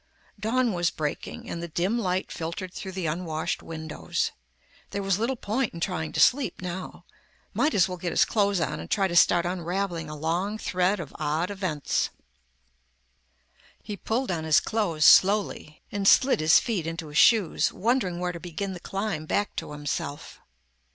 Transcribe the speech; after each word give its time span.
Dawn 0.39 0.73
was 0.73 0.89
breaking 0.89 1.47
and 1.47 1.61
the 1.61 1.67
dim 1.67 1.99
light 1.99 2.31
filtered 2.31 2.73
through 2.73 2.93
the 2.93 3.05
unwashed 3.05 3.61
windows. 3.61 4.31
There 4.89 5.03
was 5.03 5.19
little 5.19 5.35
point 5.35 5.75
in 5.75 5.79
trying 5.79 6.11
to 6.13 6.19
sleep 6.19 6.59
now. 6.59 7.05
Might 7.53 7.75
as 7.75 7.87
well 7.87 7.99
get 7.99 8.09
his 8.11 8.25
clothes 8.25 8.59
on 8.59 8.79
and 8.79 8.89
try 8.89 9.07
to 9.07 9.15
start 9.15 9.45
unraveling 9.45 10.09
a 10.09 10.15
long 10.15 10.57
thread 10.57 10.99
of 10.99 11.15
odd 11.19 11.51
events. 11.51 12.09
He 13.83 13.95
pulled 13.95 14.31
on 14.31 14.43
his 14.43 14.59
clothes 14.59 15.05
slowly 15.05 15.83
and 15.91 16.07
slid 16.07 16.39
his 16.39 16.57
feet 16.59 16.87
into 16.87 17.09
his 17.09 17.19
shoes, 17.19 17.71
wondering 17.71 18.19
where 18.19 18.31
to 18.31 18.39
begin 18.39 18.73
the 18.73 18.79
climb 18.79 19.27
back 19.27 19.55
to 19.57 19.71
himself. 19.71 20.39